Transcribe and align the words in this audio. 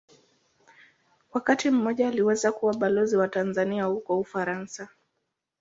Wakati 1.33 1.69
mmoja 1.71 2.07
aliweza 2.07 2.51
kuwa 2.51 2.73
Balozi 2.77 3.17
wa 3.17 3.27
Tanzania 3.27 3.83
huko 3.83 4.19
Ufaransa. 4.19 4.89